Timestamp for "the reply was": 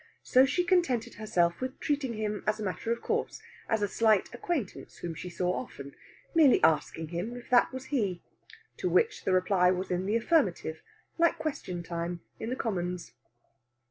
9.25-9.91